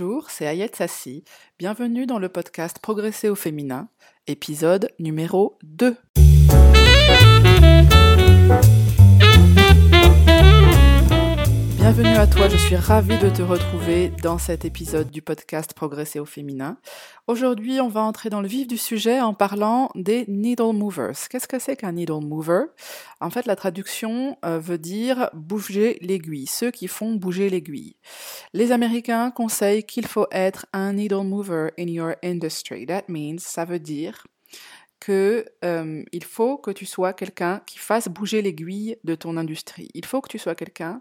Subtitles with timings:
[0.00, 1.24] Bonjour, c'est Ayette Sassi.
[1.58, 3.90] Bienvenue dans le podcast Progresser au féminin,
[4.26, 5.94] épisode numéro 2.
[11.80, 16.20] Bienvenue à toi, je suis ravie de te retrouver dans cet épisode du podcast Progresser
[16.20, 16.76] au féminin.
[17.26, 21.26] Aujourd'hui, on va entrer dans le vif du sujet en parlant des needle movers.
[21.30, 22.64] Qu'est-ce que c'est qu'un needle mover?
[23.22, 27.96] En fait, la traduction euh, veut dire bouger l'aiguille, ceux qui font bouger l'aiguille.
[28.52, 32.84] Les Américains conseillent qu'il faut être un needle mover in your industry.
[32.84, 34.26] That means, ça veut dire
[35.00, 39.88] que euh, il faut que tu sois quelqu'un qui fasse bouger l'aiguille de ton industrie.
[39.94, 41.00] Il faut que tu sois quelqu'un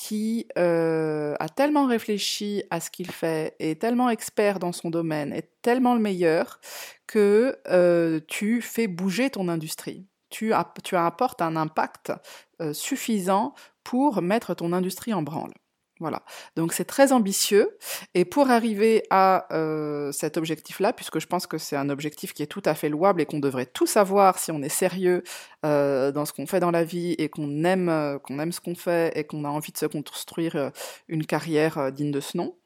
[0.00, 5.30] qui euh, a tellement réfléchi à ce qu'il fait, est tellement expert dans son domaine,
[5.34, 6.58] est tellement le meilleur,
[7.06, 10.06] que euh, tu fais bouger ton industrie.
[10.30, 12.14] Tu, apportes un impact
[12.62, 13.52] euh, suffisant
[13.84, 15.52] pour mettre ton industrie en branle.
[16.00, 16.22] Voilà.
[16.56, 17.76] Donc c'est très ambitieux.
[18.14, 22.42] Et pour arriver à euh, cet objectif-là, puisque je pense que c'est un objectif qui
[22.42, 25.22] est tout à fait louable et qu'on devrait tout savoir si on est sérieux
[25.66, 28.60] euh, dans ce qu'on fait dans la vie et qu'on aime, euh, qu'on aime ce
[28.60, 30.72] qu'on fait et qu'on a envie de se construire
[31.08, 32.56] une carrière digne de ce nom,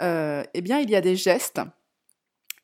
[0.00, 1.60] eh bien il y a des gestes.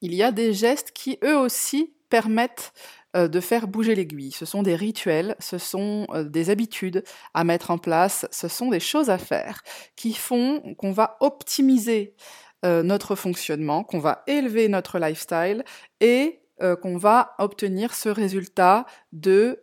[0.02, 2.74] Il y a des gestes qui eux aussi permettent
[3.16, 4.32] euh, de faire bouger l'aiguille.
[4.32, 8.70] Ce sont des rituels, ce sont euh, des habitudes à mettre en place, ce sont
[8.70, 9.62] des choses à faire
[9.94, 12.16] qui font qu'on va optimiser
[12.64, 15.64] euh, notre fonctionnement, qu'on va élever notre lifestyle
[16.00, 16.40] et
[16.80, 19.60] qu'on va obtenir ce résultat de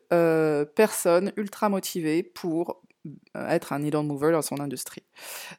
[0.76, 2.82] personnes ultra motivées pour
[3.34, 5.04] être un needle mover dans son industrie.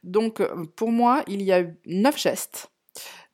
[0.04, 0.42] Donc
[0.76, 2.70] pour moi, il y a neuf gestes,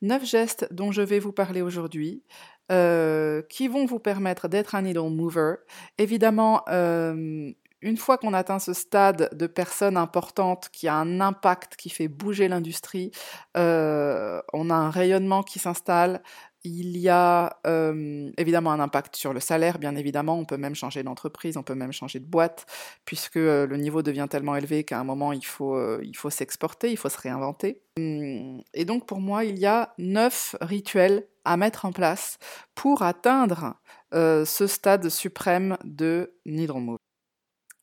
[0.00, 2.22] neuf gestes dont je vais vous parler aujourd'hui.
[2.70, 5.55] Euh, qui vont vous permettre d'être un needle mover.
[5.97, 11.76] Évidemment, euh, une fois qu'on atteint ce stade de personne importante qui a un impact,
[11.76, 13.10] qui fait bouger l'industrie,
[13.56, 16.22] euh, on a un rayonnement qui s'installe,
[16.64, 20.38] il y a euh, évidemment un impact sur le salaire, bien évidemment.
[20.38, 22.66] On peut même changer d'entreprise, on peut même changer de boîte,
[23.04, 26.91] puisque euh, le niveau devient tellement élevé qu'à un moment, il faut, euh, faut s'exporter,
[26.91, 27.82] il faut se réinventer.
[27.98, 32.38] Hum, et donc, pour moi, il y a neuf rituels à mettre en place
[32.74, 33.74] pour atteindre
[34.12, 36.98] ce stade suprême de Needle Move.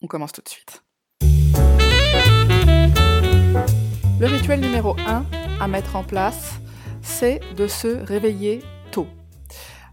[0.02, 0.84] On commence tout de suite.
[4.20, 5.26] Le rituel numéro 1
[5.60, 6.60] à mettre en place,
[7.06, 8.62] c'est de se réveiller
[8.92, 9.08] tôt.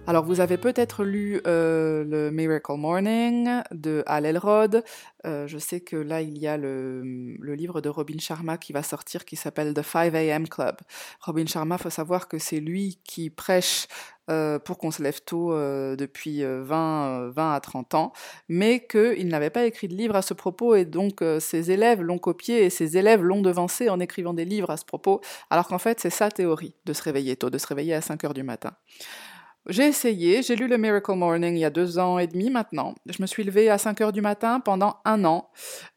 [0.08, 4.82] Alors vous avez peut-être lu euh, le Miracle Morning de Al Elrod.
[5.24, 8.82] Euh, je sais que là il y a le, livre de Robin Sharma qui va
[8.82, 10.48] sortir qui s'appelle The 5 a.m.
[10.48, 10.76] Club.
[11.20, 13.86] Robin Sharma, faut savoir que c'est lui qui prêche
[14.32, 15.54] euh, pour qu'on se lève tôt
[15.96, 18.12] depuis 20, 20 à 30 ans,
[18.48, 22.18] mais qu'il n'avait pas écrit de livre à ce propos et donc ses élèves l'ont
[22.18, 25.78] copié et ses élèves l'ont devancé en écrivant des livres à ce propos, alors qu'en
[25.78, 28.42] fait c'est sa théorie de se réveiller tôt, de se réveiller à 5 heures du
[28.42, 28.72] matin.
[29.68, 32.96] J'ai essayé, j'ai lu le Miracle Morning il y a deux ans et demi maintenant.
[33.06, 35.50] Je me suis levée à 5 heures du matin pendant un an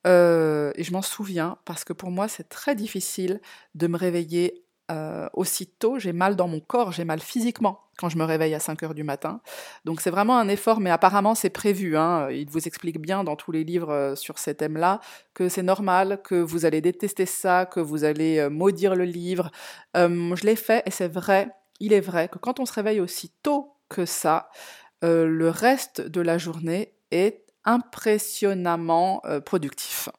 [0.06, 3.42] euh, et je m'en souviens parce que pour moi c'est très difficile
[3.74, 6.00] de me réveiller euh, aussitôt.
[6.00, 8.94] J'ai mal dans mon corps, j'ai mal physiquement quand je me réveille à 5 heures
[8.94, 9.40] du matin.
[9.86, 11.98] Donc c'est vraiment un effort, mais apparemment c'est prévu.
[11.98, 12.30] Hein.
[12.32, 15.00] Il vous explique bien dans tous les livres euh, sur ces thèmes-là
[15.34, 19.52] que c'est normal, que vous allez détester ça, que vous allez maudire le livre.
[19.96, 23.32] je l'ai fait et c'est vrai il est vrai que quand on se réveille aussi
[23.44, 24.50] tôt que ça,
[25.04, 30.10] euh, le reste de la journée est impressionnamment euh, productif.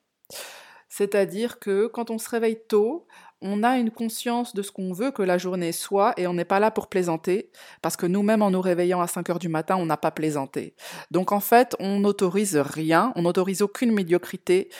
[0.88, 3.06] C'est-à-dire que quand on se réveille tôt,
[3.42, 6.44] on a une conscience de ce qu'on veut que la journée soit et on n'est
[6.44, 7.50] pas là pour plaisanter,
[7.82, 10.74] parce que nous-mêmes en nous réveillant à 5 heures du matin, on n'a pas plaisanté.
[11.10, 14.70] Donc en fait, on n'autorise rien, on n'autorise aucune médiocrité.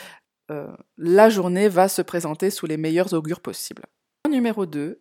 [0.51, 3.85] Euh, la journée va se présenter sous les meilleurs augures possibles.
[4.29, 5.01] Numéro 2,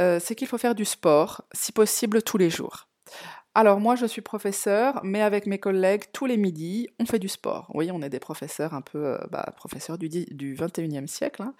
[0.00, 2.88] euh, c'est qu'il faut faire du sport, si possible tous les jours.
[3.54, 7.28] Alors moi je suis professeur, mais avec mes collègues tous les midis on fait du
[7.28, 7.70] sport.
[7.74, 11.42] Oui, on est des professeurs un peu euh, bah, professeurs du, du 21e siècle.
[11.42, 11.54] Hein.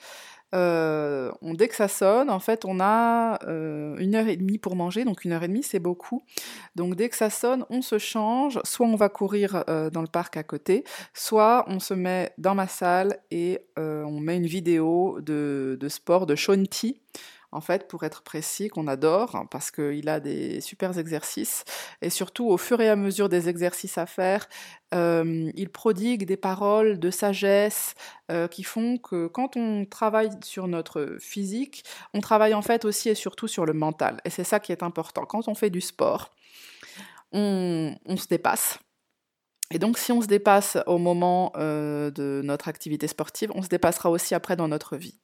[0.54, 3.38] Euh, dès que ça sonne, en fait, on a
[3.98, 6.22] une heure et demie pour manger, donc une heure et demie, c'est beaucoup.
[6.76, 10.36] Donc dès que ça sonne, on se change, soit on va courir dans le parc
[10.36, 10.84] à côté,
[11.14, 16.26] soit on se met dans ma salle et on met une vidéo de, de sport
[16.26, 17.00] de Shonti
[17.52, 21.64] en fait, pour être précis, qu'on adore, parce qu'il a des super exercices,
[22.00, 24.48] et surtout au fur et à mesure des exercices à faire,
[24.94, 27.94] euh, il prodigue des paroles de sagesse
[28.30, 31.84] euh, qui font que quand on travaille sur notre physique,
[32.14, 34.20] on travaille en fait aussi et surtout sur le mental.
[34.24, 35.24] Et c'est ça qui est important.
[35.24, 36.30] Quand on fait du sport,
[37.34, 38.78] on se dépasse,
[39.74, 43.68] Et donc, si on se dépasse au moment euh, de notre activité sportive, on se
[43.68, 45.18] dépassera aussi après dans notre vie.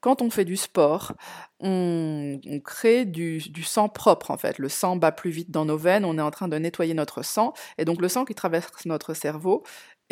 [0.00, 1.12] Quand on fait du sport,
[1.60, 4.58] on, crée du, du, sang propre, en fait.
[4.58, 7.22] Le sang bat plus vite dans nos veines, on est en train de nettoyer notre
[7.22, 7.52] sang.
[7.76, 9.62] Et donc, le sang qui traverse notre cerveau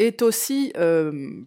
[0.00, 0.73] est aussi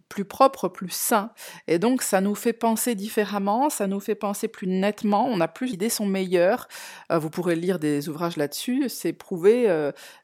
[0.08, 1.30] plus propre, plus sain.
[1.66, 5.48] Et donc ça nous fait penser différemment, ça nous fait penser plus nettement, on a
[5.48, 6.68] plus d'idées sont meilleures.
[7.10, 9.66] vous pourrez lire des ouvrages là-dessus, c'est prouvé,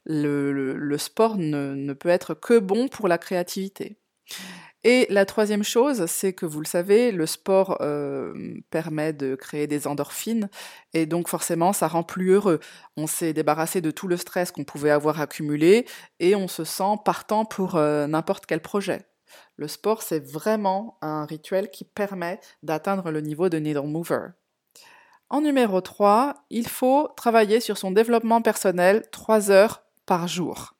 [0.04, 3.99] le, le, sport ne, peut être que bon pour la créativité.
[4.82, 7.76] Et la troisième chose, c'est que vous le savez, le sport
[8.70, 10.48] permet de créer des endorphines
[10.94, 12.60] et donc forcément ça rend plus heureux.
[12.96, 15.86] On s'est débarrassé de tout le stress qu'on pouvait avoir accumulé
[16.18, 19.06] et on se sent partant pour n'importe quel projet.
[19.56, 24.28] Le sport, c'est vraiment un rituel qui permet d'atteindre le niveau de needle mover.
[25.28, 30.74] En numéro 3, il faut travailler sur son développement personnel 3 heures par jour.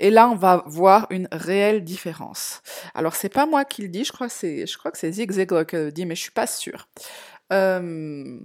[0.00, 2.62] Et là, on va voir une réelle différence.
[2.94, 4.32] Alors, c'est pas moi qui le dis, je crois que
[4.98, 6.88] c'est, Zig Ziglar qui le dit, mais je suis pas sûre.
[7.52, 8.40] Euh,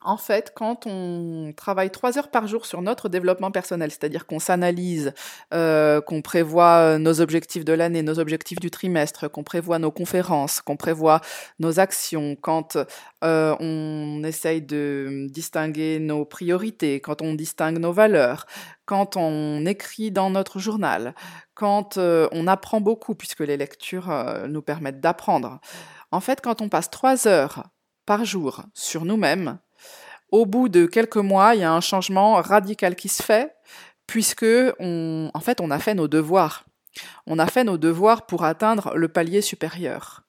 [0.00, 4.38] en fait, quand on travaille trois heures par jour sur notre développement personnel, c'est-à-dire qu'on
[4.38, 5.12] s'analyse,
[5.52, 10.60] euh, qu'on prévoit nos objectifs de l'année, nos objectifs du trimestre, qu'on prévoit nos conférences,
[10.60, 11.20] qu'on prévoit
[11.58, 12.78] nos actions, quand
[13.24, 18.46] euh, on essaye de distinguer nos priorités, quand on distingue nos valeurs,
[18.86, 21.12] quand on écrit dans notre journal,
[21.54, 24.12] quand euh, on apprend beaucoup, puisque les lectures
[24.48, 25.60] nous permettent d'apprendre.
[26.12, 27.64] En fait, quand on passe trois heures
[28.06, 29.58] par jour sur nous-mêmes,
[30.30, 33.54] au bout de quelques mois, il y a un changement radical qui se fait,
[34.06, 34.46] puisque
[34.78, 36.64] on, en fait, on a fait nos devoirs.
[37.26, 40.22] On a fait nos devoirs pour atteindre le palier supérieur.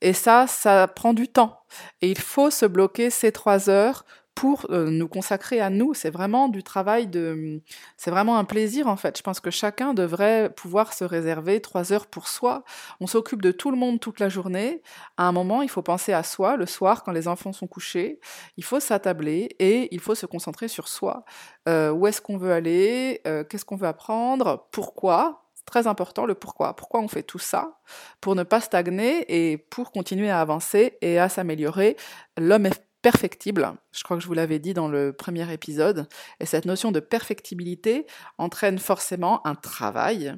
[0.00, 1.60] Et ça, ça prend du temps.
[2.00, 4.04] Et il faut se bloquer ces trois heures
[4.38, 5.94] pour euh, nous consacrer à nous.
[5.94, 7.60] C'est vraiment du travail de.
[7.96, 9.18] C'est vraiment un plaisir en fait.
[9.18, 12.62] Je pense que chacun devrait pouvoir se réserver trois heures pour soi.
[13.00, 14.80] On s'occupe de tout le monde toute la journée.
[15.16, 18.20] À un moment, il faut penser à soi le soir quand les enfants sont couchés.
[18.56, 21.24] Il faut s'attabler et il faut se concentrer sur soi.
[21.68, 23.20] Euh, où est-ce qu'on veut aller?
[23.26, 24.68] Euh, Qu'est-ce qu'on veut apprendre?
[24.70, 25.46] Pourquoi?
[25.66, 26.76] Très important le pourquoi.
[26.76, 27.80] Pourquoi on fait tout ça?
[28.20, 31.96] Pour ne pas stagner et pour continuer à avancer et à s'améliorer.
[32.38, 36.06] L'homme est perfectible, je crois que je vous l'avais dit dans le premier épisode,
[36.40, 38.06] et cette notion de perfectibilité
[38.36, 40.34] entraîne forcément un travail,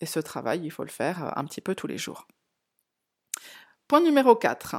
[0.00, 2.26] et ce travail, il faut le faire un petit peu tous les jours.
[3.86, 4.76] Point numéro 4.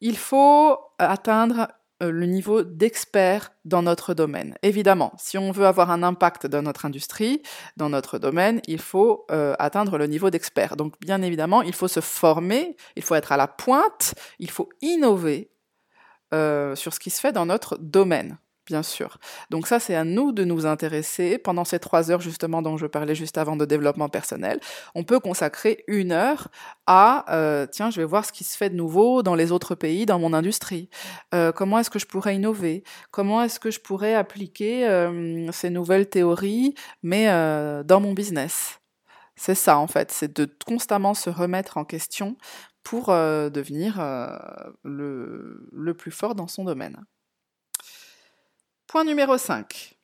[0.00, 1.68] Il faut atteindre
[2.02, 4.56] euh, le niveau d'expert dans notre domaine.
[4.62, 7.40] Évidemment, si on veut avoir un impact dans notre industrie,
[7.76, 10.76] dans notre domaine, il faut euh, atteindre le niveau d'expert.
[10.76, 14.68] Donc bien évidemment, il faut se former, il faut être à la pointe, il faut
[14.80, 15.51] innover
[16.34, 19.18] euh, sur ce qui se fait dans notre domaine, bien sûr.
[19.50, 22.86] Donc ça, c'est à nous de nous intéresser pendant ces trois heures justement dont je
[22.86, 24.60] parlais juste avant de développement personnel.
[24.94, 26.48] On peut consacrer une heure
[26.86, 29.74] à, euh, tiens, je vais voir ce qui se fait de nouveau dans les autres
[29.74, 30.88] pays, dans mon industrie.
[31.34, 32.84] Euh, comment est-ce que je pourrais innover?
[33.10, 34.88] Comment est-ce que je pourrais appliquer
[35.52, 37.26] ces nouvelles théories, mais
[37.84, 38.78] dans mon business?
[39.36, 42.36] C'est ça en fait, c'est de constamment se remettre en question
[42.82, 44.36] pour euh, devenir euh,
[44.82, 47.04] le, le, plus fort dans son domaine.
[48.86, 49.96] Point numéro 5.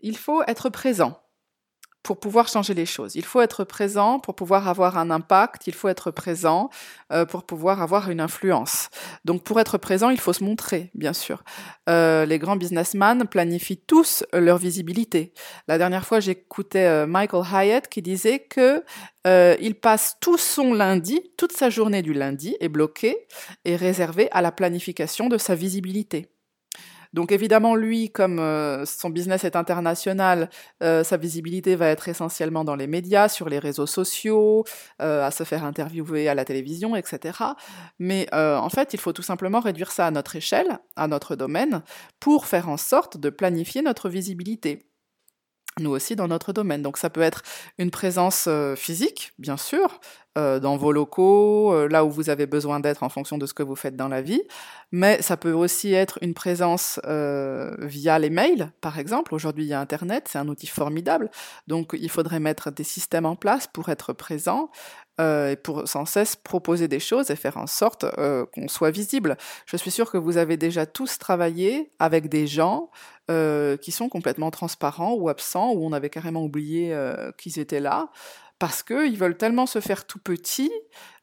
[0.00, 1.25] Il faut être présent
[2.06, 3.16] pour pouvoir changer les choses.
[3.16, 6.70] Il faut être présent pour pouvoir avoir un impact, il faut être présent
[7.12, 8.90] euh, pour pouvoir avoir une influence.
[9.24, 11.42] Donc pour être présent, il faut se montrer, bien sûr.
[11.88, 15.34] Euh, les grands businessmen planifient tous leur visibilité.
[15.66, 18.84] La dernière fois, j'écoutais euh, Michael Hyatt qui disait que
[19.60, 23.26] il passe tout son lundi, toute sa journée du lundi est bloquée
[23.64, 26.28] et réservée à la planification de sa visibilité.
[27.16, 30.50] Donc évidemment, lui, comme euh, son business est international,
[30.82, 34.64] euh, sa visibilité va être essentiellement dans les médias, sur les réseaux sociaux,
[35.00, 37.38] euh, à se faire interviewer à la télévision, etc.
[37.98, 41.82] Mais en fait, il faut tout simplement réduire ça à notre échelle, à notre domaine,
[42.20, 44.86] pour faire en sorte de planifier notre visibilité
[45.78, 46.80] nous aussi dans notre domaine.
[46.80, 47.42] Donc ça peut être
[47.76, 50.00] une présence physique, bien sûr,
[50.36, 53.54] euh, dans vos locaux, euh, là où vous avez besoin d'être en fonction de ce
[53.54, 54.42] que vous faites dans la vie.
[54.92, 59.34] Mais ça peut aussi être une présence euh, via les mails, par exemple.
[59.34, 61.30] Aujourd'hui, il y a Internet, c'est un outil formidable.
[61.68, 64.70] Donc, il faudrait mettre des systèmes en place pour être présent
[65.18, 68.04] et pour sans cesse proposer des choses et faire en sorte
[68.52, 69.38] qu'on soit visible.
[69.64, 72.90] Je suis sûre que vous avez déjà tous travaillé avec des gens
[73.26, 76.94] qui sont complètement transparents ou absents, ou on avait carrément oublié
[77.38, 78.10] qu'ils étaient là
[78.58, 80.72] parce qu'ils veulent tellement se faire tout petits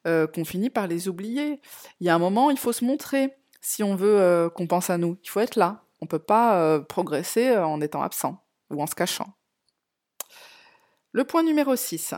[0.08, 1.60] euh, qu'on finit par les oublier.
[2.00, 4.90] Il y a un moment, il faut se montrer si on veut euh, qu'on pense
[4.90, 5.18] à nous.
[5.24, 5.84] Il faut être là.
[6.02, 9.34] On ne peut pas euh, progresser en étant absent ou en se cachant.
[11.16, 12.16] Le point numéro 6.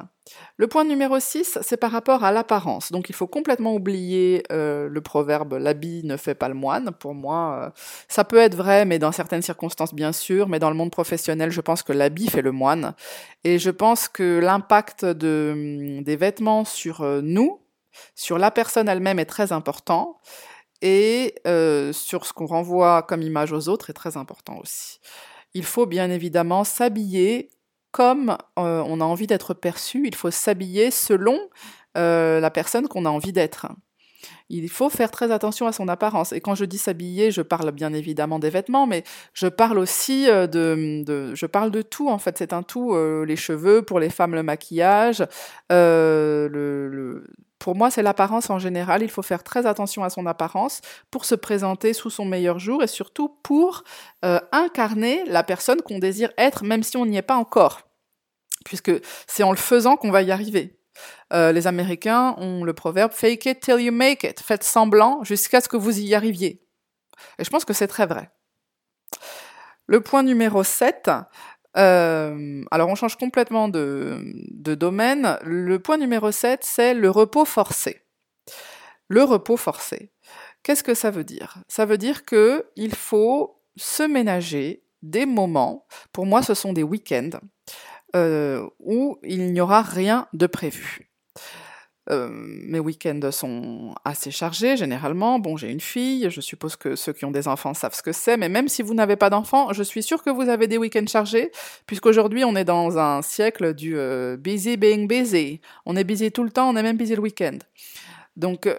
[0.56, 2.94] Le point numéro 6, c'est par rapport à l'apparence.
[2.94, 6.92] Donc il faut complètement oublier euh, le proverbe l'habit ne fait pas le moine.
[6.98, 7.70] Pour moi, euh,
[8.08, 10.48] ça peut être vrai, mais dans certaines circonstances, bien sûr.
[10.48, 12.96] Mais dans le monde professionnel, je pense que l'habit fait le moine.
[13.44, 17.60] Et je pense que l'impact de, des vêtements sur euh, nous,
[18.16, 20.22] sur la personne elle-même est très important.
[20.82, 21.36] Et
[21.94, 25.00] sur ce qu'on renvoie comme image aux autres est très important aussi.
[25.56, 27.50] Il faut bien évidemment s'habiller
[27.96, 31.40] comme euh, on a envie d'être perçu, il faut s'habiller selon
[31.98, 33.68] euh, la personne qu'on a envie d'être.
[34.50, 36.34] Il faut faire très attention à son apparence.
[36.34, 40.30] Et quand je dis s'habiller, je parle bien évidemment des vêtements, mais je parle aussi
[40.30, 42.10] euh, de, je parle de tout.
[42.10, 42.98] En fait, c'est un tout.
[42.98, 45.24] les cheveux, pour les femmes, le maquillage,
[47.60, 49.04] pour moi, c'est l'apparence en général.
[49.04, 52.84] Il faut faire très attention à son apparence pour se présenter sous son meilleur jour
[52.84, 53.86] et surtout pour
[54.52, 57.85] incarner la personne qu'on désire être, même si on n'y est pas encore
[58.66, 58.92] puisque
[59.28, 60.78] c'est en le faisant qu'on va y arriver.
[61.32, 64.42] Euh, les Américains ont le proverbe Fake it till you make it.
[64.42, 66.62] Faites semblant jusqu'à ce que vous y arriviez.
[67.40, 68.30] Et je pense que c'est très vrai.
[69.88, 71.12] Le point numéro 7,
[71.78, 75.38] euh, alors on change complètement de, domaine.
[75.44, 78.02] Le point numéro 7, c'est le repos forcé.
[79.08, 80.12] Le repos forcé.
[80.64, 81.58] Qu'est-ce que ça veut dire?
[81.68, 86.82] Ça veut dire que il faut se ménager des moments, pour moi ce sont des
[86.82, 87.40] week-ends,
[88.16, 91.12] euh, où il n'y aura rien de prévu.
[92.12, 95.40] Euh, mes week-ends sont assez chargés généralement.
[95.40, 98.12] Bon, j'ai une fille, je suppose que ceux qui ont des enfants savent ce que
[98.12, 100.78] c'est, mais même si vous n'avez pas d'enfants, je suis sûre que vous avez des
[100.78, 101.52] week-ends chargés,
[101.88, 105.62] puisqu'aujourd'hui on est dans un siècle du euh, busy being busy.
[105.86, 107.58] On est busy tout le temps, on est même busy le week-end.
[108.38, 108.70] Donc,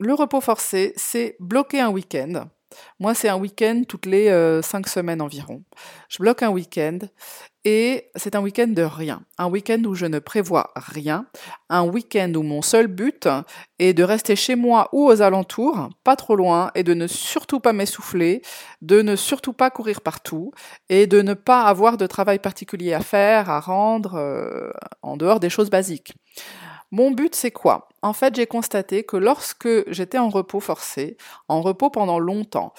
[0.00, 2.48] le repos forcé, c'est bloquer un week-end
[2.98, 5.62] moi, c'est un week-end toutes les cinq semaines environ.
[6.10, 6.98] Je bloque un week-end
[7.68, 9.22] et c'est un week-end de rien.
[9.38, 11.26] Un week-end où je ne prévois rien.
[11.68, 13.28] Un week-end où mon seul but
[13.80, 17.58] est de rester chez moi ou aux alentours, pas trop loin, et de ne surtout
[17.58, 18.42] pas m'essouffler,
[18.82, 20.52] de ne surtout pas courir partout,
[20.88, 24.70] et de ne pas avoir de travail particulier à faire, à rendre, euh,
[25.02, 26.14] en dehors des choses basiques.
[26.92, 27.88] Mon but, c'est quoi?
[28.00, 31.16] En fait, j'ai constaté que lorsque j'étais en repos forcé,
[31.48, 32.72] en repos pendant longtemps,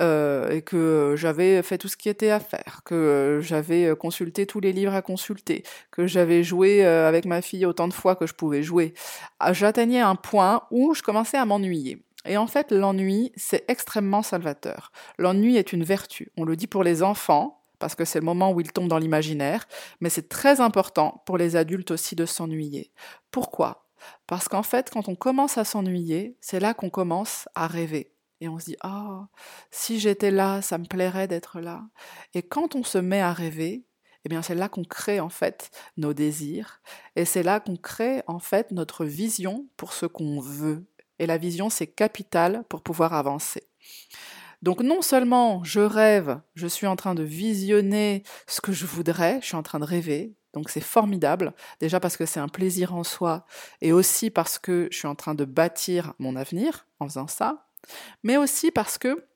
[0.00, 4.60] euh, et que j'avais fait tout ce qui était à faire, que j'avais consulté tous
[4.60, 8.26] les livres à consulter, que j'avais joué euh, avec ma fille autant de fois que
[8.26, 8.94] je pouvais jouer,
[9.38, 12.02] ah, j'atteignais un point où je commençais à m'ennuyer.
[12.24, 14.92] Et en fait, l'ennui, c'est extrêmement salvateur.
[15.18, 16.30] L'ennui est une vertu.
[16.36, 18.98] On le dit pour les enfants, parce que c'est le moment où ils tombent dans
[18.98, 19.66] l'imaginaire,
[20.00, 22.92] mais c'est très important pour les adultes aussi de s'ennuyer.
[23.30, 23.88] Pourquoi?
[24.26, 28.12] Parce qu'en fait, quand on commence à s'ennuyer, c'est là qu'on commence à rêver.
[28.42, 29.28] Et on se dit, ah,
[29.70, 31.84] si j'étais là, ça me plairait d'être là.
[32.34, 33.84] Et quand on se met à rêver,
[34.24, 36.80] eh bien c'est là qu'on crée en fait nos désirs
[37.14, 40.84] et c'est là qu'on crée en fait notre vision pour ce qu'on veut.
[41.20, 43.62] Et la vision c'est capital pour pouvoir avancer.
[44.60, 49.40] Donc non seulement je rêve, je suis en train de visionner ce que je voudrais,
[49.40, 52.94] je suis en train de rêver, donc c'est formidable, déjà parce que c'est un plaisir
[52.94, 53.44] en soi,
[53.80, 57.66] et aussi parce que je suis en train de bâtir mon avenir en faisant ça,
[58.22, 59.26] mais aussi parce que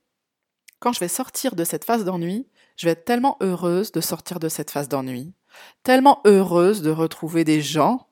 [0.78, 4.38] quand je vais sortir de cette phase d'ennui, je vais être tellement heureuse de sortir
[4.38, 5.34] de cette phase d'ennui,
[5.82, 8.06] tellement heureuse de retrouver des gens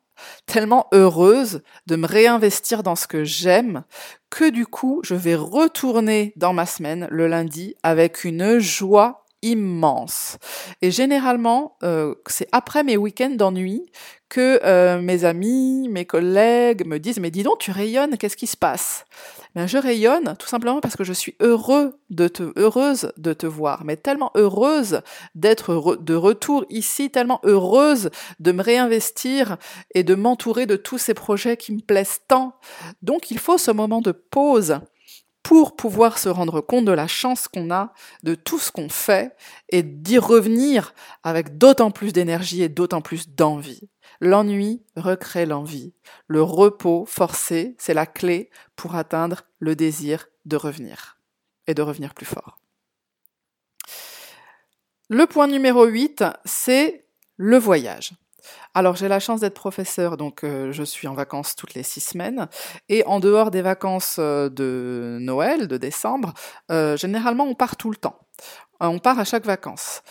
[0.47, 3.85] tellement heureuse de me réinvestir dans ce que j'aime
[4.31, 10.39] que du coup je vais retourner dans ma semaine le lundi avec une joie immense.
[10.81, 13.85] Et généralement, euh, c'est après mes week-ends d'ennui
[14.31, 18.47] que euh, mes amis, mes collègues me disent mais dis donc tu rayonnes, qu'est-ce qui
[18.47, 19.05] se passe?
[19.55, 23.47] Ben, je rayonne tout simplement parce que je suis heureux de te, heureuse de te
[23.47, 25.01] voir, mais tellement heureuse
[25.35, 29.57] d'être de retour ici, tellement heureuse de me réinvestir
[29.95, 32.57] et de m'entourer de tous ces projets qui me plaisent tant.
[33.03, 34.81] Donc il faut ce moment de pause
[35.45, 37.93] pour pouvoir se rendre compte de la chance qu'on a,
[38.23, 39.37] de tout ce qu'on fait,
[39.69, 43.89] et d'y revenir avec d'autant plus d'énergie et d'autant plus d'envie.
[44.25, 45.93] L'ennui recrée l'envie.
[46.29, 51.19] Le repos forcé, c'est la clé pour atteindre le désir de revenir
[51.67, 52.59] et de revenir plus fort.
[55.11, 58.15] Le point numéro 8, c'est le voyage.
[58.73, 62.01] Alors j'ai la chance d'être professeur, donc euh, je suis en vacances toutes les six
[62.01, 62.49] semaines.
[62.89, 66.33] Et en dehors des vacances euh, de Noël, de décembre,
[66.71, 68.19] euh, généralement on part tout le temps.
[68.81, 70.03] on part à chaque vacances.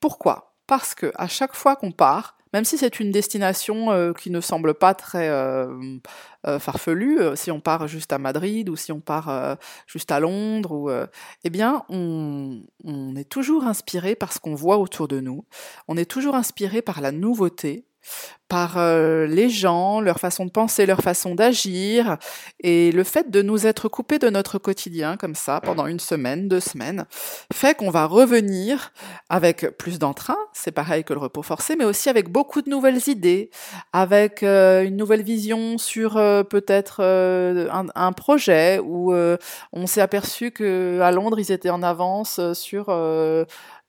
[0.00, 0.56] Pourquoi?
[0.66, 4.40] Parce que à chaque fois qu'on part, même si c'est une destination euh, qui ne
[4.40, 5.98] semble pas très euh,
[6.46, 11.08] euh, farfelue, si on part juste à Madrid ou si on part juste à Londres,
[11.44, 15.44] eh bien, on, on est toujours inspiré par ce qu'on voit autour de nous.
[15.88, 17.86] On est toujours inspiré par la nouveauté.
[18.52, 22.18] Par euh, les gens, leur façon de penser, leur façon d'agir,
[22.60, 26.48] et le fait de nous être coupés de notre quotidien comme ça pendant une semaine,
[26.48, 27.06] deux semaines,
[27.50, 28.92] fait qu'on va revenir
[29.30, 33.08] avec plus d'entrain, c'est pareil que le repos forcé, mais aussi avec beaucoup de nouvelles
[33.08, 33.48] idées,
[33.94, 39.14] avec euh, une nouvelle vision sur euh, peut-être un, un, projet où
[39.72, 42.90] on s'est aperçu que à Londres ils étaient en avance sur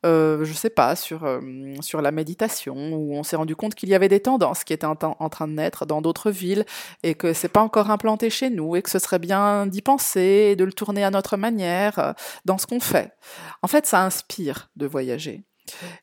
[0.05, 1.39] euh, je sais pas, sur, euh,
[1.81, 4.86] sur la méditation, où on s'est rendu compte qu'il y avait des tendances qui étaient
[4.86, 6.65] en, train de naître dans d'autres villes
[7.03, 10.50] et que c'est pas encore implanté chez nous et que ce serait bien d'y penser
[10.51, 12.13] et de le tourner à notre manière euh,
[12.45, 13.13] dans ce qu'on fait.
[13.62, 15.43] En fait, ça inspire de voyager.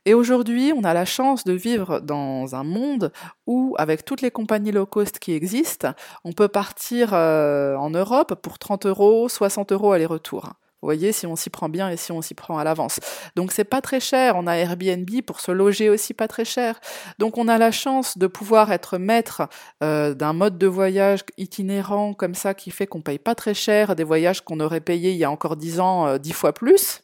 [0.07, 3.13] Et aujourd'hui, on a la chance de vivre dans un monde
[3.47, 5.93] où, avec toutes les compagnies low cost qui existent,
[6.25, 10.51] on peut partir euh, en Europe pour 30 euros, 60 euros aller-retour.
[10.83, 13.01] Vous voyez, si on s'y prend bien et si on s'y prend à l'avance.
[13.37, 14.37] Donc c'est pas très cher.
[14.37, 16.81] On a Airbnb pour se loger aussi pas très cher.
[17.19, 19.43] Donc on a la chance de pouvoir être maître
[19.83, 23.95] euh, d'un mode de voyage itinérant comme ça qui fait qu'on paye pas très cher
[23.95, 27.03] des voyages qu'on aurait payés il y a encore dix ans euh, dix fois plus.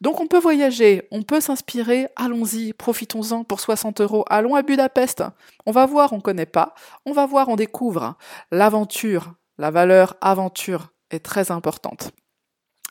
[0.00, 5.24] Donc on peut voyager, on peut s'inspirer, allons-y, profitons-en pour 60 euros, allons à Budapest.
[5.66, 8.14] On va voir, on connaît pas, on va voir, on découvre.
[8.52, 12.12] L'aventure, la valeur aventure est très importante.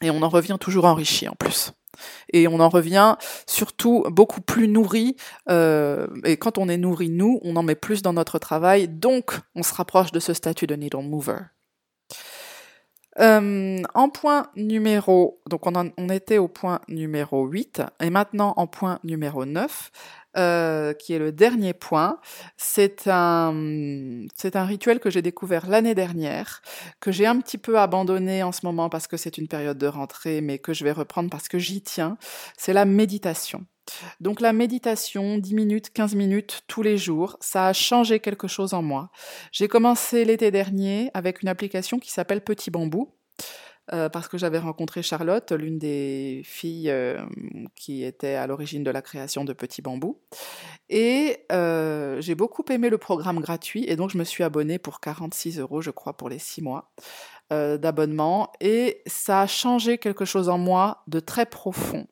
[0.01, 1.71] Et on en revient toujours enrichi en plus.
[2.31, 3.15] Et on en revient
[3.47, 5.15] surtout beaucoup plus nourri.
[5.49, 8.87] Euh, et quand on est nourri, nous, on en met plus dans notre travail.
[8.87, 11.39] Donc, on se rapproche de ce statut de needle mover.
[13.19, 18.99] Euh, en point numéro, donc on, était au point numéro 8, et maintenant en point
[19.03, 19.91] numéro 9,
[20.37, 22.19] euh, qui est le dernier point.
[22.57, 26.61] C'est un, c'est un rituel que j'ai découvert l'année dernière,
[26.99, 29.87] que j'ai un petit peu abandonné en ce moment parce que c'est une période de
[29.87, 32.17] rentrée, mais que je vais reprendre parce que j'y tiens.
[32.55, 33.65] C'est la méditation.
[34.19, 38.73] Donc la méditation, 10 minutes, 15 minutes tous les jours, ça a changé quelque chose
[38.73, 39.11] en moi.
[39.51, 43.13] J'ai commencé l'été dernier avec une application qui s'appelle Petit Bambou.
[43.93, 47.23] Euh, parce que j'avais rencontré Charlotte, l'une des filles euh,
[47.73, 50.19] qui était à l'origine de la création de Petit Bambou.
[50.89, 54.99] Et euh, j'ai beaucoup aimé le programme gratuit, et donc je me suis abonnée pour
[54.99, 56.91] 46 euros, je crois, pour les 6 mois
[57.51, 58.51] d'abonnement.
[58.59, 62.07] Et ça a changé quelque chose en moi de très profond.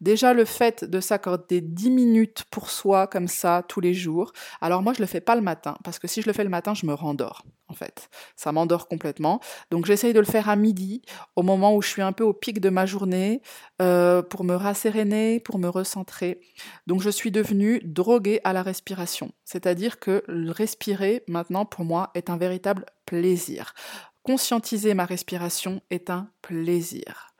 [0.00, 4.32] Déjà le fait de s'accorder 10 minutes pour soi comme ça tous les jours.
[4.60, 6.50] Alors moi je le fais pas le matin parce que si je le fais le
[6.50, 8.08] matin, je me rendors en fait.
[8.36, 9.40] Ça m'endort complètement.
[9.70, 11.02] Donc j'essaye de le faire à midi,
[11.36, 13.42] au moment où je suis un peu au pic de ma journée,
[13.82, 16.40] euh, pour me rasséréner, pour me recentrer.
[16.86, 19.32] Donc je suis devenue droguée à la respiration.
[19.44, 23.74] C'est-à-dire que le respirer maintenant pour moi est un véritable plaisir
[24.28, 27.34] conscientiser ma respiration est un plaisir.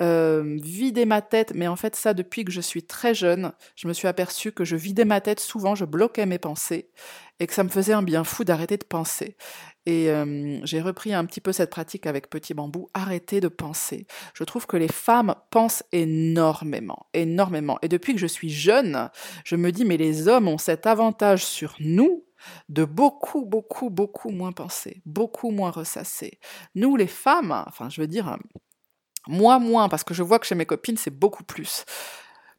[0.00, 3.86] Euh, vider ma tête, mais en fait ça depuis que je suis très jeune, je
[3.86, 6.90] me suis aperçu que je vidais ma tête souvent, je bloquais mes pensées
[7.38, 9.36] et que ça me faisait un bien fou d'arrêter de penser.
[9.86, 14.08] Et euh, j'ai repris un petit peu cette pratique avec Petit Bambou, arrêter de penser.
[14.34, 17.78] Je trouve que les femmes pensent énormément, énormément.
[17.82, 19.10] Et depuis que je suis jeune,
[19.44, 22.24] je me dis mais les hommes ont cet avantage sur nous
[22.68, 26.38] de beaucoup, beaucoup, beaucoup moins penser, beaucoup moins ressasser.
[26.74, 28.36] Nous, les femmes, enfin, je veux dire,
[29.28, 31.84] moi moins, parce que je vois que chez mes copines, c'est beaucoup plus.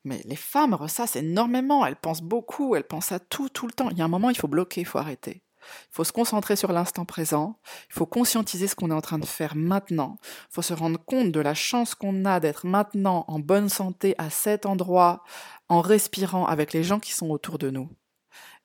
[0.06, 3.90] Mais les femmes ressassent énormément, elles pensent beaucoup, elles pensent à tout, tout le temps.
[3.90, 5.44] Il y a un moment, il faut bloquer, il faut arrêter.
[5.64, 7.58] Il faut se concentrer sur l'instant présent,
[7.90, 11.00] il faut conscientiser ce qu'on est en train de faire maintenant, il faut se rendre
[11.00, 15.24] compte de la chance qu'on a d'être maintenant en bonne santé à cet endroit,
[15.70, 17.90] en respirant avec les gens qui sont autour de nous.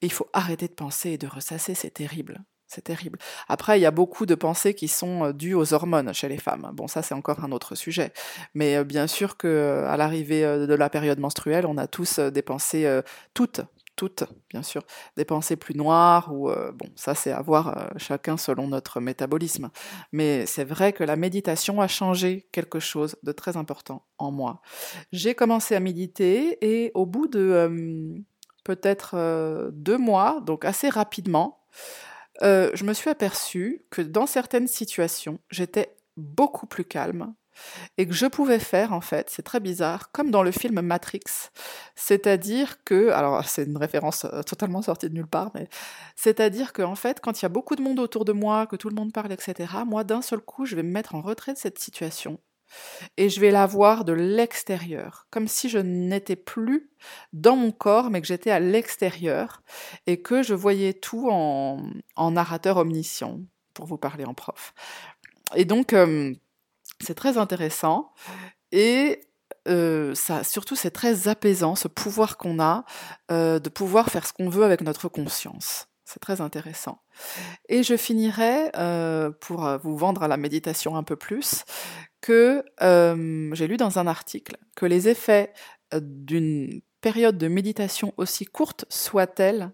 [0.02, 2.44] Il faut arrêter de penser et de ressasser, c'est terrible.
[2.68, 3.18] C'est terrible.
[3.48, 6.36] Après, il y a beaucoup de pensées qui sont euh, dues aux hormones chez les
[6.36, 6.70] femmes.
[6.74, 8.12] Bon, ça, c'est encore un autre sujet.
[8.52, 12.18] Mais euh, bien sûr que euh, à l'arrivée de la période menstruelle, on a tous
[12.18, 13.00] des pensées,
[13.32, 13.62] toutes,
[13.96, 14.82] toutes, bien sûr,
[15.16, 19.70] des pensées plus noires ou bon, ça, c'est à voir chacun selon notre métabolisme.
[20.12, 24.60] Mais c'est vrai que la méditation a changé quelque chose de très important en moi.
[25.12, 28.22] J'ai commencé à méditer et au bout de
[28.68, 31.64] peut-être euh, deux mois, donc assez rapidement,
[32.42, 37.32] euh, je me suis aperçue que dans certaines situations, j'étais beaucoup plus calme
[37.96, 41.48] et que je pouvais faire, en fait, c'est très bizarre, comme dans le film Matrix,
[41.96, 45.66] c'est-à-dire que, alors c'est une référence euh, totalement sortie de nulle part, mais
[46.14, 48.76] c'est-à-dire qu'en en fait, quand il y a beaucoup de monde autour de moi, que
[48.76, 51.54] tout le monde parle, etc., moi, d'un seul coup, je vais me mettre en retrait
[51.54, 52.38] de cette situation
[53.16, 56.90] et je vais la voir de l'extérieur, comme si je n'étais plus
[57.32, 59.62] dans mon corps, mais que j'étais à l'extérieur
[60.06, 61.80] et que je voyais tout en,
[62.30, 63.40] narrateur omniscient,
[63.74, 64.74] pour vous parler en prof.
[65.54, 66.34] Et donc, euh,
[67.00, 68.12] c'est très intéressant.
[68.72, 69.20] Et
[69.68, 72.84] euh, ça, surtout, c'est très apaisant, ce pouvoir qu'on a
[73.30, 75.88] euh, de pouvoir faire ce qu'on veut avec notre conscience.
[76.08, 77.02] C'est très intéressant.
[77.68, 81.64] Et je finirai, euh, pour vous vendre à la méditation un peu plus,
[82.22, 82.64] que
[83.54, 85.52] j'ai lu dans un article que les effets
[85.94, 89.70] d'une période de méditation aussi courte soit-elle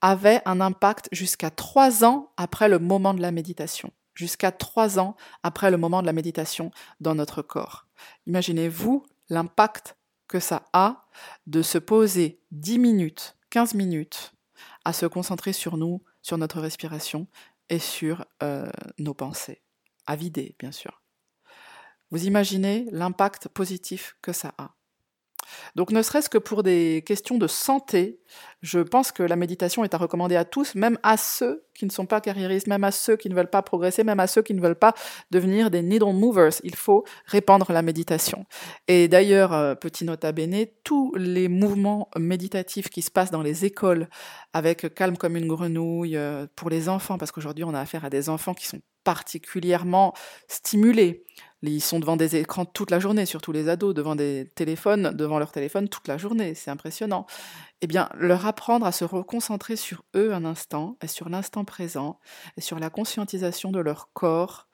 [0.00, 5.16] avaient un impact jusqu'à trois ans après le moment de la méditation jusqu'à trois ans
[5.42, 7.86] après le moment de la méditation dans notre corps.
[8.26, 9.96] Imaginez-vous l'impact
[10.28, 11.06] que ça a
[11.46, 14.32] de se poser 10 minutes, 15 minutes,
[14.84, 17.26] à se concentrer sur nous, sur notre respiration
[17.68, 19.62] et sur euh, nos pensées,
[20.06, 21.02] à vider bien sûr.
[22.10, 24.74] Vous imaginez l'impact positif que ça a.
[25.76, 28.20] Donc ne serait-ce que pour des questions de santé,
[28.62, 31.90] je pense que la méditation est à recommander à tous, même à ceux qui ne
[31.90, 34.54] sont pas carriéristes, même à ceux qui ne veulent pas progresser, même à ceux qui
[34.54, 34.94] ne veulent pas
[35.30, 36.60] devenir des needle movers.
[36.62, 38.44] Il faut répandre la méditation.
[38.86, 43.64] Et d'ailleurs, euh, petit nota bene, tous les mouvements méditatifs qui se passent dans les
[43.64, 44.08] écoles
[44.52, 48.10] avec calme comme une grenouille euh, pour les enfants, parce qu'aujourd'hui on a affaire à
[48.10, 50.14] des enfants qui sont particulièrement
[50.48, 51.24] stimulés
[51.62, 55.38] ils sont devant des écrans toute la journée, surtout les ados, devant des téléphones, devant
[55.38, 56.54] leur téléphone toute la journée.
[56.54, 57.26] C'est impressionnant.
[57.82, 62.18] Eh bien, leur apprendre à se reconcentrer sur eux un instant, et sur l'instant présent,
[62.56, 64.68] et sur la conscientisation de leur corps,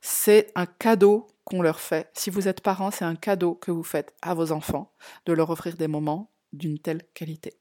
[0.00, 2.10] c'est un cadeau qu'on leur fait.
[2.14, 4.92] Si vous êtes parent, c'est un cadeau que vous faites à vos enfants,
[5.26, 7.54] de leur offrir des moments d'une telle qualité.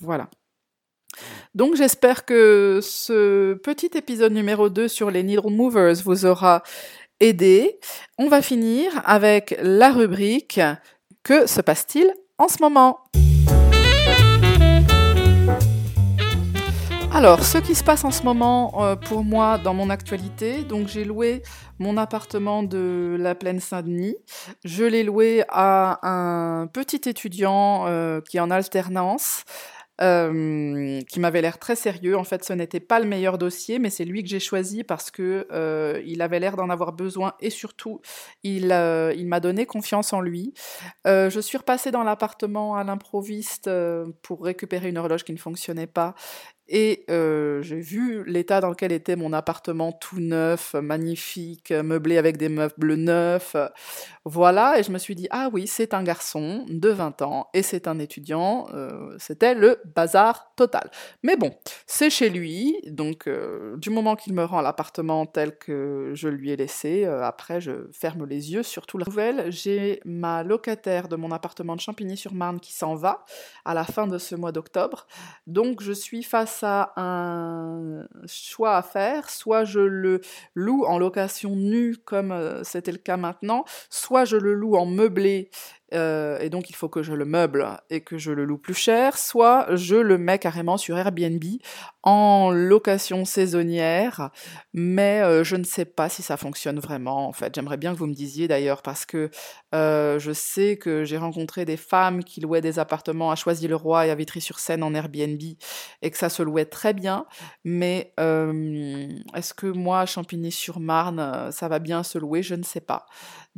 [0.00, 0.30] Voilà.
[1.54, 6.62] Donc j'espère que ce petit épisode numéro 2 sur les needle movers vous aura
[7.20, 7.78] aider.
[8.18, 10.60] On va finir avec la rubrique
[11.22, 13.00] Que se passe-t-il en ce moment?
[17.18, 20.86] Alors, ce qui se passe en ce moment euh, pour moi dans mon actualité, donc
[20.86, 21.42] j'ai loué
[21.80, 24.14] mon appartement de la plaine Saint-Denis.
[24.64, 29.42] Je l'ai loué à un petit étudiant euh, qui est en alternance
[30.00, 32.16] euh, qui m'avait l'air très sérieux.
[32.16, 35.10] En fait, ce n'était pas le meilleur dossier, mais c'est lui que j'ai choisi parce
[35.10, 38.00] que euh, il avait l'air d'en avoir besoin et surtout,
[38.42, 40.54] il, euh, il m'a donné confiance en lui.
[41.04, 43.70] je suis repassée dans l'appartement à l'improviste
[44.22, 46.14] pour récupérer une horloge qui ne fonctionnait pas
[46.68, 52.36] et euh, j'ai vu l'état dans lequel était mon appartement tout neuf, magnifique, meublé avec
[52.36, 53.56] des meubles neufs.
[54.24, 57.62] Voilà, et je me suis dit, ah oui, c'est un garçon de 20 ans et
[57.62, 58.66] c'est un étudiant.
[58.74, 60.90] Euh, C'était le bazar total.
[61.22, 61.54] Mais bon,
[61.86, 66.50] c'est chez lui, donc euh, du moment qu'il me rend l'appartement tel que je lui
[66.50, 69.50] ai laissé, après je ferme les yeux sur tout la nouvelle.
[69.50, 73.24] J'ai ma locataire de mon appartement de Champigny-sur-Marne qui s'en va
[73.64, 75.06] à la fin de ce mois d'octobre.
[75.46, 80.20] Donc je suis face un choix à faire, soit je le
[80.54, 84.86] loue en location nue comme euh, c'était le cas maintenant, soit je le loue en
[84.86, 85.50] meublé
[85.94, 88.74] euh, et donc il faut que je le meuble et que je le loue plus
[88.74, 91.42] cher, soit je le mets carrément sur Airbnb
[92.02, 94.30] en location saisonnière,
[94.72, 97.54] mais euh, je ne sais pas si ça fonctionne vraiment en fait.
[97.54, 99.30] J'aimerais bien que vous me disiez d'ailleurs parce que
[99.74, 104.10] euh, je sais que j'ai rencontré des femmes qui louaient des appartements à Choisy-le-Roi et
[104.10, 105.40] à Vitry-sur-Seine en Airbnb
[106.02, 107.26] et que ça se louait très bien,
[107.64, 112.42] mais est-ce que moi, Champigny-sur-Marne, ça va bien se louer?
[112.42, 113.06] Je ne sais pas.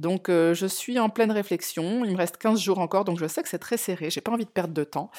[0.01, 3.59] Donc je suis en pleine réflexion reste 15 jours encore, donc je sais que c'est
[3.59, 5.11] très serré, j'ai pas envie de perdre de temps.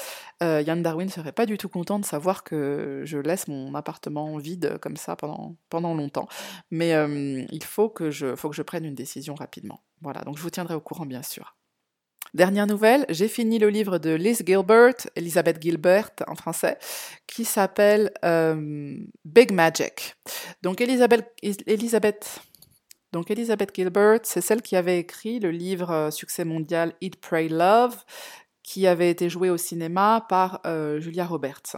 [0.43, 4.37] Euh, Yann Darwin serait pas du tout content de savoir que je laisse mon appartement
[4.37, 6.27] vide comme ça pendant, longtemps.
[6.69, 9.81] Mais euh, il faut que, je, faut que je prenne une décision rapidement.
[10.01, 11.55] Voilà, donc je vous tiendrai au courant bien sûr.
[12.33, 16.77] Dernière nouvelle, j'ai fini le livre de Liz Gilbert, Elizabeth Gilbert en français,
[17.27, 20.15] qui s'appelle euh, Big Magic.
[20.61, 22.41] Donc Elizabeth
[23.11, 27.49] donc Elizabeth Gilbert, c'est celle qui avait écrit le livre euh, succès mondial Eat, Pray,
[27.49, 28.03] Love,
[28.63, 31.75] qui avait été joué au cinéma par euh, Julia Roberts.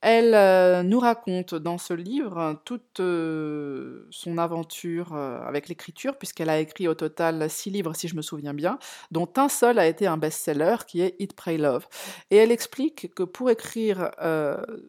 [0.00, 3.00] Elle euh, nous raconte dans ce livre toute
[4.10, 8.54] son aventure avec l'écriture, puisqu'elle a écrit au total six livres, si je me souviens
[8.54, 8.78] bien,
[9.10, 11.88] dont un seul a été un best-seller, qui est Eat, Pray, Love.
[12.30, 14.12] Et elle explique que pour écrire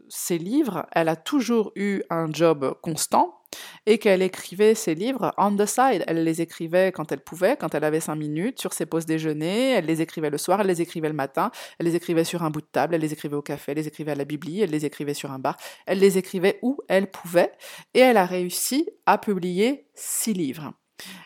[0.10, 3.39] ces livres, elle a toujours eu un job constant,
[3.86, 6.04] et qu'elle écrivait ses livres on the side.
[6.08, 9.72] Elle les écrivait quand elle pouvait, quand elle avait cinq minutes, sur ses pauses déjeuner,
[9.72, 12.50] elle les écrivait le soir, elle les écrivait le matin, elle les écrivait sur un
[12.50, 14.72] bout de table, elle les écrivait au café, elle les écrivait à la bibli, elle
[14.72, 17.52] les écrivait sur un bar, elle les écrivait où elle pouvait,
[17.94, 20.74] et elle a réussi à publier six livres.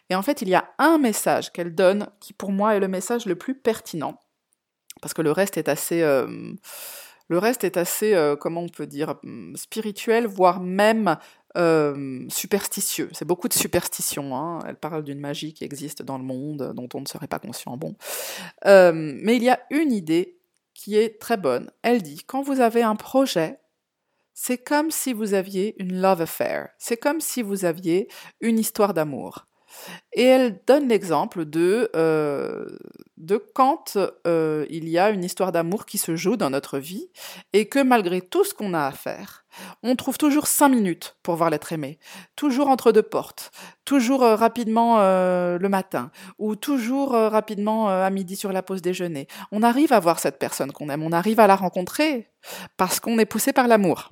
[0.10, 2.88] Et en fait, il y a un message qu'elle donne qui pour moi est le
[2.88, 4.20] message le plus pertinent,
[5.02, 6.02] parce que le reste est assez...
[6.02, 6.54] Euh,
[7.30, 11.18] le reste est assez, euh, comment on peut dire, hum, spirituel, voire même
[11.58, 13.10] euh, superstitieux.
[13.14, 14.36] C'est beaucoup de superstition.
[14.36, 14.60] Hein.
[14.68, 17.78] Elle parle d'une magie qui existe dans le monde, dont on ne serait pas conscient.
[17.78, 17.96] Bon.
[18.66, 20.40] Euh, mais il y a une idée
[20.74, 21.72] qui est très bonne.
[21.82, 23.60] Elle dit, quand vous avez un projet,
[24.34, 26.70] c'est comme si vous aviez une love affair.
[26.80, 28.08] C'est comme si vous aviez
[28.42, 29.46] une histoire d'amour.
[30.14, 32.66] Et elle donne l'exemple de, euh,
[33.18, 37.10] de quand euh, il y a une histoire d'amour qui se joue dans notre vie
[37.54, 39.46] et que malgré tout ce qu'on a à faire,
[39.82, 42.00] on trouve toujours cinq minutes pour voir l'être aimé,
[42.36, 43.52] toujours entre deux portes,
[43.86, 49.28] toujours euh, rapidement le matin ou toujours rapidement à midi sur la pause déjeuner.
[49.52, 52.30] On arrive à voir cette personne qu'on aime, on arrive à la rencontrer
[52.78, 54.10] parce qu'on est poussé par l'amour.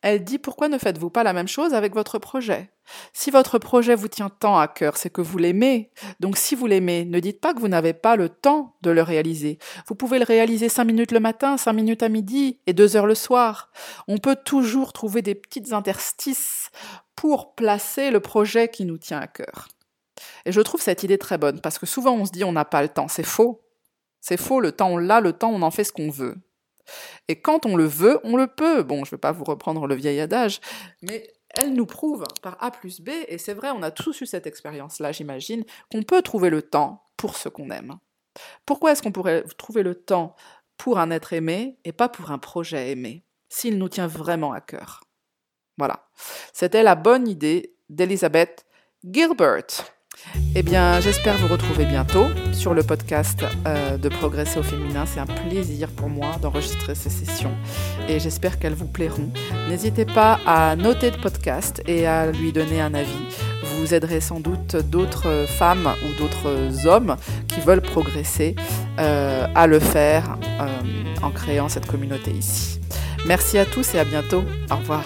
[0.00, 2.70] Elle dit pourquoi ne faites-vous pas la même chose avec votre projet?
[3.12, 5.90] Si votre projet vous tient tant à cœur, c'est que vous l'aimez.
[6.20, 9.02] Donc si vous l'aimez, ne dites pas que vous n'avez pas le temps de le
[9.02, 9.58] réaliser.
[9.88, 13.06] Vous pouvez le réaliser cinq minutes le matin, cinq minutes à midi et deux heures
[13.06, 13.70] le soir.
[14.06, 16.70] On peut toujours trouver des petites interstices
[17.16, 19.66] pour placer le projet qui nous tient à cœur.
[20.44, 22.64] Et je trouve cette idée très bonne parce que souvent on se dit on n'a
[22.64, 23.08] pas le temps.
[23.08, 23.62] C'est faux.
[24.20, 26.36] C'est faux, le temps on l'a, le temps on en fait ce qu'on veut.
[27.28, 28.82] Et quand on le veut, on le peut.
[28.82, 30.60] Bon, je ne vais pas vous reprendre le vieil adage,
[31.02, 34.26] mais elle nous prouve par A plus B, et c'est vrai, on a tous eu
[34.26, 37.98] cette expérience-là, j'imagine, qu'on peut trouver le temps pour ce qu'on aime.
[38.66, 40.36] Pourquoi est-ce qu'on pourrait trouver le temps
[40.76, 44.60] pour un être aimé et pas pour un projet aimé, s'il nous tient vraiment à
[44.60, 45.04] cœur?
[45.78, 46.08] Voilà.
[46.52, 48.66] C'était la bonne idée d'Elizabeth
[49.04, 49.66] Gilbert.
[50.54, 55.04] Eh bien, j'espère vous retrouver bientôt sur le podcast euh, de Progresser au féminin.
[55.06, 57.52] C'est un plaisir pour moi d'enregistrer ces sessions
[58.08, 59.30] et j'espère qu'elles vous plairont.
[59.68, 63.10] N'hésitez pas à noter le podcast et à lui donner un avis.
[63.76, 68.56] Vous aiderez sans doute d'autres femmes ou d'autres hommes qui veulent progresser
[68.98, 70.66] euh, à le faire euh,
[71.22, 72.80] en créant cette communauté ici.
[73.26, 74.42] Merci à tous et à bientôt.
[74.70, 75.04] Au revoir.